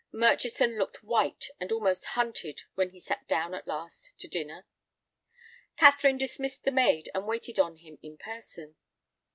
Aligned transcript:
Murchison 0.11 0.79
looked 0.79 1.03
white 1.03 1.51
and 1.59 1.71
almost 1.71 2.05
hunted 2.17 2.63
when 2.73 2.89
he 2.89 2.99
sat 2.99 3.27
down 3.27 3.53
at 3.53 3.67
last 3.67 4.15
to 4.17 4.27
dinner. 4.27 4.65
Catherine 5.77 6.17
dismissed 6.17 6.63
the 6.63 6.71
maid 6.71 7.11
and 7.13 7.27
waited 7.27 7.59
on 7.59 7.75
him 7.77 7.99
in 8.01 8.17
person. 8.17 8.77